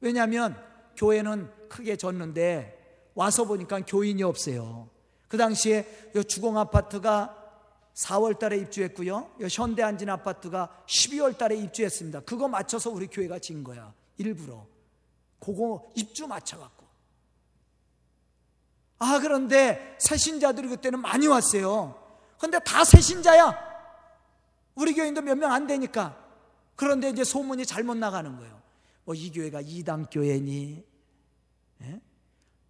왜냐하면 0.01 0.63
교회는 0.97 1.69
크게 1.69 1.97
졌는데 1.97 3.11
와서 3.15 3.45
보니까 3.45 3.81
교인이 3.81 4.23
없어요. 4.23 4.89
그 5.29 5.37
당시에 5.37 6.13
주공 6.29 6.59
아파트가 6.59 7.38
4월 7.99 8.39
달에 8.39 8.59
입주했고요. 8.59 9.29
현대 9.51 9.83
안진 9.83 10.09
아파트가 10.09 10.85
12월 10.87 11.37
달에 11.37 11.57
입주했습니다. 11.57 12.21
그거 12.21 12.47
맞춰서 12.47 12.91
우리 12.91 13.09
교회가 13.09 13.41
진 13.41 13.65
거야. 13.65 13.93
일부러. 14.19 14.67
그거 15.41 15.91
입주 15.97 16.29
맞춰갖고. 16.29 16.87
아, 19.01 19.19
그런데 19.21 19.97
새신자들이 20.01 20.69
그때는 20.69 21.01
많이 21.01 21.27
왔어요. 21.27 22.01
근데 22.39 22.59
다 22.61 22.85
새신자야. 22.85 23.67
우리 24.77 24.95
교인도 24.95 25.21
몇 25.23 25.37
명 25.37 25.51
안 25.51 25.67
되니까. 25.67 26.25
그런데 26.77 27.11
이제 27.11 27.25
소문이 27.25 27.67
잘못 27.67 27.97
나가는 27.97 28.37
거예요. 28.37 28.61
뭐 29.05 29.15
이 29.17 29.33
교회가 29.33 29.61
이단 29.63 30.07
교회니? 30.07 30.85
예? 31.83 32.01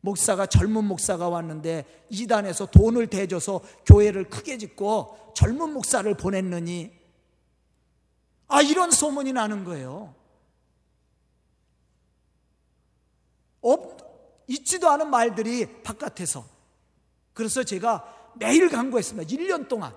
목사가 0.09 0.47
젊은 0.47 0.85
목사가 0.85 1.29
왔는데 1.29 2.07
이단에서 2.09 2.67
돈을 2.67 3.09
대줘서 3.09 3.61
교회를 3.85 4.29
크게 4.31 4.57
짓고 4.57 5.33
젊은 5.35 5.73
목사를 5.73 6.13
보냈느니 6.15 6.91
아 8.49 8.63
이런 8.63 8.91
소문이 8.91 9.35
나는 9.35 9.65
거예요. 9.65 10.15
없, 13.61 13.99
있지도 14.47 14.89
않은 14.89 15.11
말들이 15.11 15.83
바깥에서 15.83 16.45
그래서 17.35 17.63
제가 17.63 18.33
매일 18.37 18.71
강구했습니다. 18.71 19.29
1년 19.31 19.69
동안 19.69 19.95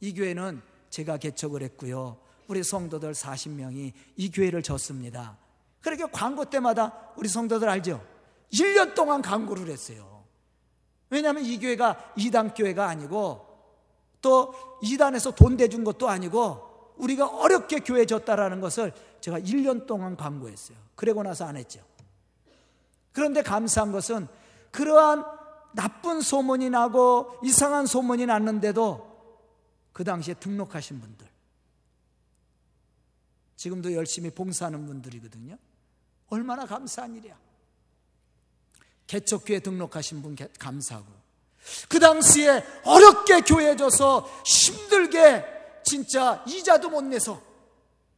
이 0.00 0.14
교회는 0.14 0.62
제가 0.88 1.18
개척을 1.18 1.62
했고요. 1.62 2.18
우리 2.48 2.62
성도들 2.62 3.12
40명이 3.12 3.92
이 4.16 4.30
교회를 4.30 4.62
졌습니다. 4.62 5.36
그렇게 5.80 6.04
광고 6.10 6.44
때마다 6.46 7.12
우리 7.16 7.28
성도들 7.28 7.68
알죠? 7.68 8.11
1년 8.52 8.94
동안 8.94 9.22
광고를 9.22 9.68
했어요. 9.68 10.24
왜냐하면 11.10 11.44
이 11.44 11.58
교회가 11.58 12.14
이단 12.16 12.54
교회가 12.54 12.88
아니고 12.88 13.46
또 14.20 14.54
이단에서 14.82 15.34
돈 15.34 15.56
대준 15.56 15.84
것도 15.84 16.08
아니고 16.08 16.94
우리가 16.96 17.26
어렵게 17.26 17.80
교회 17.80 18.06
졌다라는 18.06 18.60
것을 18.60 18.92
제가 19.20 19.40
1년 19.40 19.86
동안 19.86 20.16
광고했어요. 20.16 20.76
그러고 20.94 21.22
나서 21.22 21.44
안 21.44 21.56
했죠. 21.56 21.80
그런데 23.12 23.42
감사한 23.42 23.92
것은 23.92 24.28
그러한 24.70 25.24
나쁜 25.74 26.20
소문이 26.20 26.70
나고 26.70 27.38
이상한 27.42 27.86
소문이 27.86 28.26
났는데도 28.26 29.10
그 29.92 30.04
당시에 30.04 30.34
등록하신 30.34 31.00
분들 31.00 31.26
지금도 33.56 33.92
열심히 33.92 34.30
봉사하는 34.30 34.86
분들이거든요. 34.86 35.56
얼마나 36.28 36.66
감사한 36.66 37.14
일이야. 37.16 37.38
개척교회 39.12 39.60
등록하신 39.60 40.22
분 40.22 40.34
감사하고 40.58 41.06
그 41.86 42.00
당시에 42.00 42.64
어렵게 42.82 43.42
교회 43.42 43.76
줘서 43.76 44.26
힘들게 44.46 45.44
진짜 45.84 46.42
이자도 46.48 46.88
못 46.88 47.02
내서 47.02 47.42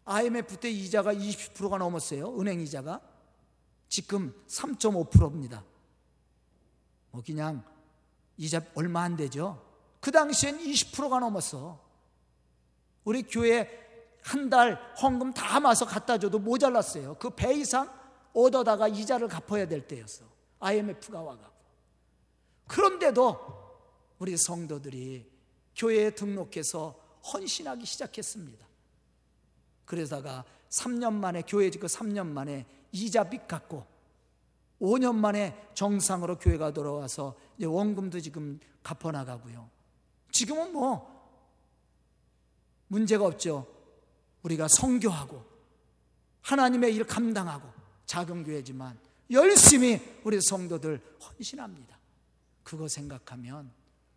IMF 0.04 0.56
때 0.58 0.70
이자가 0.70 1.12
20%가 1.12 1.78
넘었어요. 1.78 2.38
은행 2.38 2.60
이자가 2.60 3.00
지금 3.88 4.32
3.5%입니다. 4.48 5.64
뭐 7.10 7.22
그냥 7.26 7.64
이자 8.36 8.60
얼마 8.76 9.02
안 9.02 9.16
되죠. 9.16 9.60
그 10.00 10.12
당시엔 10.12 10.58
20%가 10.60 11.18
넘었어. 11.18 11.80
우리 13.02 13.24
교회 13.24 13.68
한 14.22 14.48
달 14.48 14.78
헌금 15.02 15.34
다 15.34 15.58
마서 15.58 15.84
갖다 15.86 16.18
줘도 16.18 16.38
모자랐어요. 16.38 17.16
그 17.18 17.30
배 17.30 17.52
이상 17.54 17.92
얻어다가 18.32 18.86
이자를 18.88 19.26
갚아야 19.26 19.66
될 19.66 19.86
때였어. 19.88 20.33
IMF가 20.64 21.20
와가고. 21.20 21.54
그런데도 22.66 23.54
우리 24.18 24.36
성도들이 24.36 25.30
교회에 25.76 26.10
등록해서 26.10 26.98
헌신하기 27.32 27.84
시작했습니다. 27.84 28.66
그러다가 29.84 30.44
3년 30.70 31.12
만에 31.12 31.42
교회 31.46 31.70
짓고 31.70 31.86
3년 31.86 32.26
만에 32.26 32.66
이자 32.92 33.28
빚 33.28 33.46
갚고 33.46 33.86
5년 34.80 35.14
만에 35.14 35.70
정상으로 35.74 36.38
교회가 36.38 36.72
돌아와서 36.72 37.36
원금도 37.62 38.20
지금 38.20 38.58
갚아 38.82 39.12
나가고요. 39.12 39.68
지금은 40.30 40.72
뭐 40.72 41.12
문제가 42.88 43.26
없죠. 43.26 43.66
우리가 44.42 44.66
성교하고 44.68 45.44
하나님의 46.42 46.94
일 46.94 47.04
감당하고 47.04 47.68
작은 48.06 48.44
교회지만 48.44 48.98
열심히 49.30 50.00
우리 50.24 50.40
성도들 50.40 51.00
헌신합니다. 51.20 51.98
그거 52.62 52.88
생각하면 52.88 53.70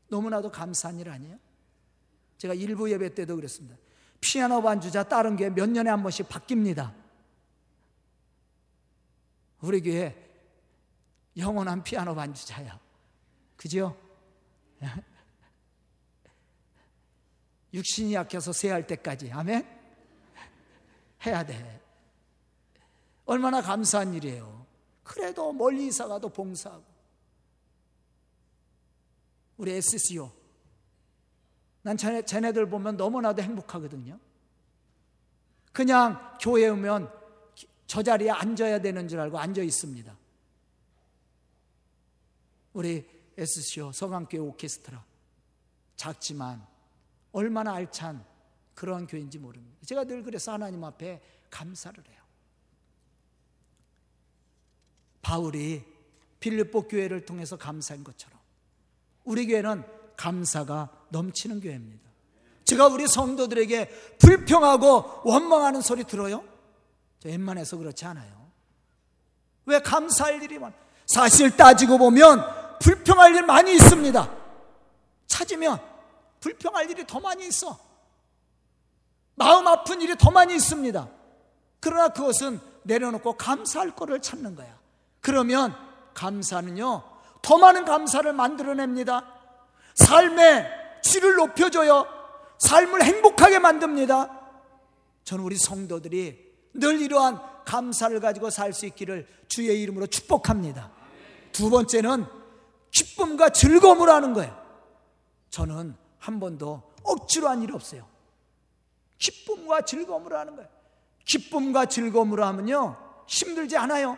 너무나도 0.10 0.52
감사한 0.52 1.00
일 1.00 1.10
아니에요? 1.10 1.38
제가 2.38 2.54
일부 2.54 2.92
예배 2.92 3.16
때도 3.16 3.36
그랬습니다. 3.36 3.78
피아노 4.22 4.62
반주자 4.62 5.04
다른 5.04 5.36
교회 5.36 5.50
몇 5.50 5.70
년에 5.70 5.90
한 5.90 6.02
번씩 6.02 6.28
바뀝니다. 6.30 6.94
우리 9.62 9.82
교회 9.82 10.16
영원한 11.36 11.84
피아노 11.84 12.16
반주자야. 12.16 12.80
그죠? 13.56 13.98
육신이 17.74 18.14
약해서 18.14 18.54
세할 18.54 18.88
때까지. 18.88 19.32
아멘? 19.32 19.68
해야 21.26 21.46
돼. 21.46 21.82
얼마나 23.26 23.62
감사한 23.62 24.14
일이에요. 24.14 24.67
그래도 25.08 25.54
멀리 25.54 25.88
이사 25.88 26.06
가도 26.08 26.30
봉사하고. 26.30 26.84
우리 29.56 29.72
SCO. 29.72 30.32
난 31.82 31.96
쟤네, 31.96 32.24
쟤네들 32.24 32.70
보면 32.70 32.98
너무나도 32.98 33.42
행복하거든요. 33.42 34.20
그냥 35.72 36.38
교회 36.42 36.68
오면 36.68 37.10
저 37.88 38.04
자리에 38.04 38.30
앉아야 38.30 38.82
되는 38.82 39.08
줄 39.08 39.20
알고 39.22 39.40
앉아 39.40 39.62
있습니다. 39.62 40.16
우리 42.74 43.08
SCO 43.38 43.92
서강교회 43.94 44.42
오케스트라. 44.42 45.04
작지만 45.96 46.68
얼마나 47.32 47.74
알찬 47.74 48.24
그런 48.76 49.08
교회인지 49.08 49.40
모릅니다. 49.40 49.78
제가 49.86 50.04
늘 50.04 50.22
그래서 50.22 50.52
하나님 50.52 50.84
앞에 50.84 51.22
감사를 51.50 52.04
해요. 52.08 52.27
바울이 55.28 55.84
빌립보 56.40 56.88
교회를 56.88 57.26
통해서 57.26 57.58
감사한 57.58 58.06
것처럼 58.06 58.40
우리 59.26 59.46
교회는 59.46 59.84
감사가 60.16 60.90
넘치는 61.10 61.60
교회입니다. 61.60 62.08
제가 62.64 62.88
우리 62.88 63.06
성도들에게 63.10 63.90
불평하고 64.20 65.24
원망하는 65.26 65.82
소리 65.82 66.06
들어요? 66.06 66.46
저 67.20 67.28
웬만해서 67.28 67.76
그렇지 67.76 68.06
않아요. 68.06 68.50
왜 69.66 69.80
감사할 69.80 70.42
일이 70.44 70.60
많? 70.60 70.74
사실 71.06 71.58
따지고 71.58 71.98
보면 71.98 72.80
불평할 72.80 73.36
일 73.36 73.44
많이 73.44 73.74
있습니다. 73.74 74.34
찾으면 75.26 75.82
불평할 76.40 76.90
일이 76.90 77.06
더 77.06 77.20
많이 77.20 77.46
있어. 77.48 77.78
마음 79.36 79.68
아픈 79.68 80.02
일이 80.02 80.18
더 80.18 80.32
많이 80.32 80.56
있습니다. 80.56 81.10
그러나 81.82 82.08
그것은 82.08 82.62
내려놓고 82.84 83.36
감사할 83.36 83.94
거를 83.94 84.22
찾는 84.22 84.56
거야. 84.56 84.87
그러면 85.22 85.76
감사는요, 86.14 87.04
더 87.42 87.58
많은 87.58 87.86
감사를 87.86 88.32
만들어냅니다. 88.34 89.26
삶의 89.96 90.68
질을 91.04 91.36
높여줘요. 91.36 92.06
삶을 92.60 93.04
행복하게 93.04 93.60
만듭니다. 93.60 94.30
저는 95.24 95.44
우리 95.44 95.58
성도들이 95.58 96.48
늘 96.74 97.02
이러한 97.02 97.40
감사를 97.66 98.20
가지고 98.20 98.50
살 98.50 98.74
수 98.74 98.86
있기를 98.86 99.28
주의 99.48 99.82
이름으로 99.82 100.08
축복합니다. 100.08 100.92
두 101.52 101.70
번째는 101.70 102.26
기쁨과 102.92 103.50
즐거움을 103.50 104.10
하는 104.10 104.34
거예요. 104.34 104.58
저는 105.50 105.96
한 106.20 106.40
번도 106.40 106.84
억지로 107.04 107.50
한 107.50 107.62
일이 107.62 107.74
없어요. 107.74 108.08
기쁨과 109.18 109.82
즐거움으로 109.82 110.38
하는 110.38 110.56
거예요. 110.56 110.70
기쁨과 111.26 111.88
즐거움으로 111.88 112.46
하면요, 112.46 112.96
힘들지 113.28 113.76
않아요. 113.78 114.18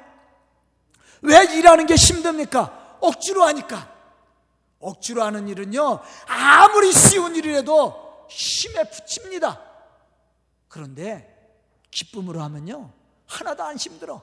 왜 1.22 1.44
일하는 1.56 1.86
게 1.86 1.96
힘듭니까? 1.96 2.98
억지로 3.02 3.44
하니까. 3.44 3.94
억지로 4.80 5.24
하는 5.24 5.48
일은요, 5.48 6.00
아무리 6.28 6.94
쉬운 6.94 7.36
일이라도 7.36 8.28
힘에 8.30 8.90
붙입니다. 8.90 9.62
그런데 10.68 11.36
기쁨으로 11.92 12.42
하면요, 12.42 12.92
하나도 13.28 13.64
안 13.64 13.76
힘들어. 13.76 14.22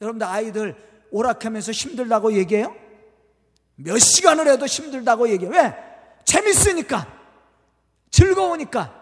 여러분들 0.00 0.26
아이들 0.26 1.08
오락하면서 1.10 1.72
힘들다고 1.72 2.34
얘기해요? 2.34 2.74
몇 3.76 3.98
시간을 3.98 4.48
해도 4.48 4.66
힘들다고 4.66 5.30
얘기해요. 5.30 5.54
왜? 5.54 5.74
재밌으니까. 6.24 7.20
즐거우니까. 8.10 9.00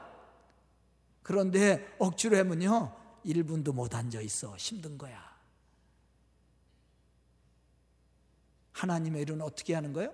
그런데 1.22 1.94
억지로 1.98 2.36
하면요, 2.38 2.94
1분도 3.26 3.72
못 3.74 3.94
앉아 3.94 4.20
있어. 4.20 4.54
힘든 4.56 4.96
거야. 4.96 5.29
하나님의 8.72 9.22
일은 9.22 9.40
어떻게 9.42 9.74
하는 9.74 9.92
거예요? 9.92 10.12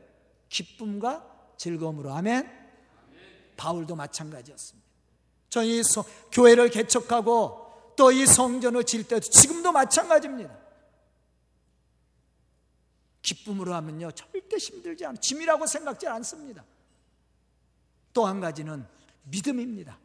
기쁨과 0.49 1.55
즐거움으로. 1.57 2.13
아멘? 2.13 2.49
바울도 3.57 3.97
마찬가지였습니다. 3.97 4.87
저희 5.49 5.83
교회를 6.33 6.71
개척하고 6.71 7.67
또 7.97 8.13
이 8.13 8.27
성전을 8.27 8.85
질 8.85 9.09
때도 9.09 9.21
지금도 9.21 9.73
마찬가지입니다. 9.73 10.57
기쁨으로 13.23 13.75
하면요. 13.75 14.13
절대 14.13 14.57
힘들지 14.57 15.05
않아. 15.07 15.19
짐이라고 15.21 15.67
생각지 15.67 16.07
않습니다. 16.07 16.65
또 18.13 18.27
한 18.27 18.41
가지는 18.41 18.87
믿음입니다. 19.25 19.99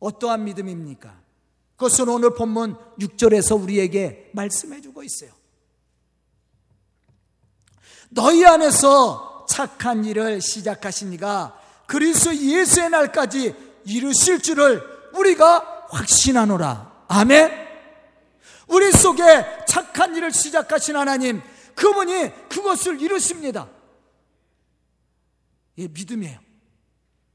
어떠한 0.00 0.44
믿음입니까? 0.44 1.22
그것은 1.76 2.08
오늘 2.08 2.34
본문 2.34 2.74
6절에서 2.98 3.62
우리에게 3.62 4.30
말씀해 4.34 4.80
주고 4.80 5.02
있어요. 5.02 5.32
너희 8.14 8.46
안에서 8.46 9.44
착한 9.48 10.04
일을 10.04 10.40
시작하시니가 10.40 11.58
그리스도 11.86 12.34
예수의 12.34 12.90
날까지 12.90 13.54
이루실 13.84 14.40
줄을 14.40 14.82
우리가 15.12 15.86
확신하노라. 15.90 17.04
아멘. 17.08 17.52
우리 18.68 18.90
속에 18.92 19.64
착한 19.68 20.16
일을 20.16 20.32
시작하신 20.32 20.96
하나님, 20.96 21.42
그분이 21.74 22.48
그것을 22.48 23.02
이루십니다. 23.02 23.68
이 25.76 25.88
믿음이에요. 25.88 26.38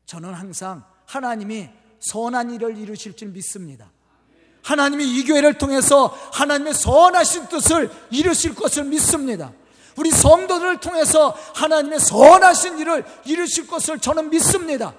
저는 0.06 0.34
항상 0.34 0.84
하나님이 1.06 1.70
선한 2.00 2.52
일을 2.52 2.78
이루실 2.78 3.16
줄 3.16 3.30
믿습니다. 3.30 3.92
하나님이 4.64 5.06
이 5.06 5.26
교회를 5.26 5.58
통해서 5.58 6.08
하나님의 6.34 6.74
선하신 6.74 7.48
뜻을 7.48 7.92
이루실 8.12 8.56
것을 8.56 8.86
믿습니다. 8.86 9.52
우리 10.00 10.12
성도들을 10.12 10.80
통해서 10.80 11.36
하나님의 11.56 12.00
선하신 12.00 12.80
일을 12.80 13.04
이루실 13.26 13.68
것을 13.68 14.00
저는 14.00 14.30
믿습니다. 14.30 14.96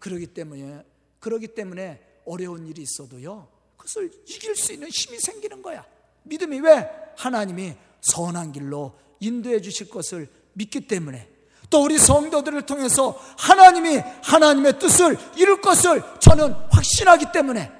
그러기 0.00 0.26
때문에 0.26 0.84
그러기 1.20 1.54
때문에 1.54 2.02
어려운 2.26 2.66
일이 2.66 2.82
있어도요. 2.82 3.46
그것을 3.76 4.10
이길 4.26 4.56
수 4.56 4.72
있는 4.72 4.88
힘이 4.88 5.20
생기는 5.20 5.62
거야. 5.62 5.86
믿음이 6.24 6.58
왜 6.58 6.90
하나님이 7.16 7.74
선한 8.00 8.50
길로 8.50 8.98
인도해 9.20 9.60
주실 9.60 9.88
것을 9.88 10.28
믿기 10.52 10.88
때문에 10.88 11.28
또 11.70 11.84
우리 11.84 11.96
성도들을 11.96 12.62
통해서 12.62 13.16
하나님이 13.38 13.98
하나님의 14.24 14.80
뜻을 14.80 15.16
이룰 15.36 15.60
것을 15.60 16.02
저는 16.18 16.52
확신하기 16.72 17.26
때문에 17.32 17.70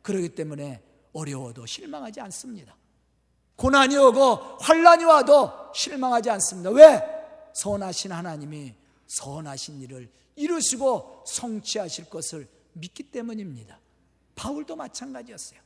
그러기 0.00 0.30
때문에 0.30 0.80
어려워도 1.12 1.66
실망하지 1.66 2.22
않습니다. 2.22 2.74
고난이 3.56 3.96
오고 3.96 4.58
환란이 4.60 5.04
와도 5.04 5.50
실망하지 5.74 6.30
않습니다. 6.30 6.70
왜? 6.70 7.02
선하신 7.54 8.12
하나님이 8.12 8.74
선하신 9.06 9.80
일을 9.82 10.10
이루시고 10.36 11.24
성취하실 11.26 12.10
것을 12.10 12.48
믿기 12.72 13.04
때문입니다. 13.04 13.78
바울도 14.34 14.74
마찬가지였어요. 14.76 15.60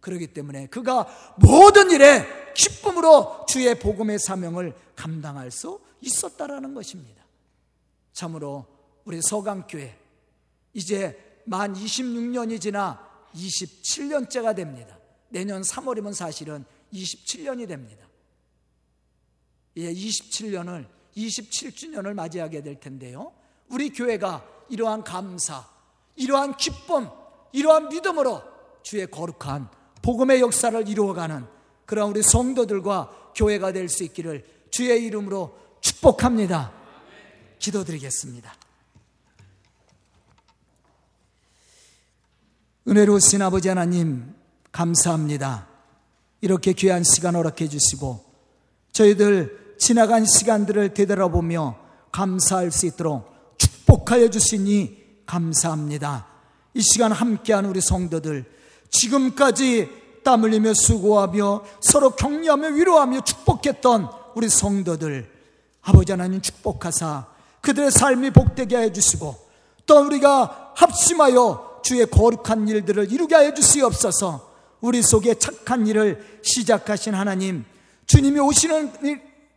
그렇기 0.00 0.28
때문에 0.28 0.66
그가 0.68 1.06
모든 1.36 1.90
일에 1.90 2.24
기쁨으로 2.54 3.44
주의 3.48 3.78
복음의 3.78 4.18
사명을 4.18 4.74
감당할 4.96 5.50
수 5.50 5.80
있었다라는 6.00 6.74
것입니다. 6.74 7.22
참으로 8.12 8.66
우리 9.04 9.20
서강교회 9.20 9.98
이제 10.72 11.42
만 11.44 11.74
26년이 11.74 12.60
지나 12.60 13.06
27년째가 13.34 14.54
됩니다. 14.54 14.98
내년 15.28 15.62
3월이면 15.62 16.14
사실은 16.14 16.64
27년이 16.92 17.68
됩니다. 17.68 18.06
예, 19.76 19.92
27년을 19.92 20.86
27주년을 21.16 22.14
맞이하게 22.14 22.62
될 22.62 22.80
텐데요. 22.80 23.32
우리 23.68 23.90
교회가 23.90 24.46
이러한 24.68 25.04
감사, 25.04 25.68
이러한 26.16 26.56
기쁨, 26.56 27.08
이러한 27.52 27.88
믿음으로 27.88 28.42
주의 28.82 29.06
거룩한 29.10 29.68
복음의 30.02 30.40
역사를 30.40 30.88
이루어가는 30.88 31.46
그런 31.86 32.10
우리 32.10 32.22
성도들과 32.22 33.32
교회가 33.34 33.72
될 33.72 33.88
수 33.88 34.04
있기를 34.04 34.44
주의 34.70 35.04
이름으로 35.04 35.58
축복합니다. 35.80 36.72
기도드리겠습니다. 37.58 38.54
은혜로우신 42.88 43.42
아버지 43.42 43.68
하나님, 43.68 44.34
감사합니다. 44.72 45.69
이렇게 46.40 46.72
귀한 46.72 47.02
시간 47.04 47.34
허락해 47.36 47.68
주시고, 47.68 48.24
저희들 48.92 49.76
지나간 49.78 50.24
시간들을 50.24 50.94
되돌아보며 50.94 51.76
감사할 52.12 52.70
수 52.70 52.86
있도록 52.86 53.30
축복하여 53.58 54.28
주시니 54.28 55.24
감사합니다. 55.26 56.26
이 56.74 56.80
시간 56.82 57.12
함께한 57.12 57.64
우리 57.66 57.80
성도들, 57.80 58.44
지금까지 58.90 59.88
땀 60.24 60.42
흘리며 60.42 60.74
수고하며 60.74 61.64
서로 61.80 62.10
격려하며 62.10 62.68
위로하며 62.68 63.20
축복했던 63.20 64.08
우리 64.34 64.48
성도들, 64.48 65.30
아버지 65.82 66.12
하나님 66.12 66.40
축복하사 66.40 67.26
그들의 67.60 67.90
삶이 67.90 68.30
복되게 68.30 68.76
해 68.76 68.92
주시고 68.92 69.36
또 69.86 70.04
우리가 70.04 70.72
합심하여 70.76 71.80
주의 71.82 72.06
거룩한 72.06 72.68
일들을 72.68 73.10
이루게 73.12 73.36
해 73.36 73.54
주시옵소서 73.54 74.49
우리 74.80 75.02
속에 75.02 75.34
착한 75.34 75.86
일을 75.86 76.40
시작하신 76.42 77.14
하나님 77.14 77.64
주님이 78.06 78.40
오시는 78.40 78.92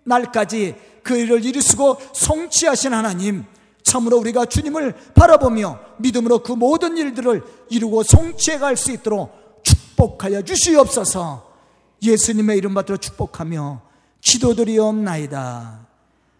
날까지 0.03 0.75
그 1.01 1.17
일을 1.17 1.43
이루시고 1.43 1.97
성취하신 2.13 2.93
하나님 2.93 3.45
참으로 3.83 4.17
우리가 4.17 4.45
주님을 4.45 4.95
바라보며 5.13 5.79
믿음으로 5.97 6.43
그 6.43 6.53
모든 6.53 6.97
일들을 6.97 7.43
이루고 7.69 8.03
성취해 8.03 8.57
갈 8.57 8.75
수 8.75 8.91
있도록 8.91 9.62
축복하여 9.63 10.41
주시옵소서 10.41 11.53
예수님의 12.01 12.57
이름 12.57 12.73
받들어 12.73 12.97
축복하며 12.97 13.81
기도드리옵나이다. 14.21 15.88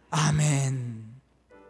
아멘. 0.10 1.03